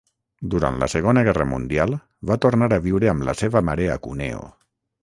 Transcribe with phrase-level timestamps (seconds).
[0.53, 1.93] Durant la Segona Guerra Mundial
[2.33, 4.45] va tornar a viure amb la seva mare a Cuneo.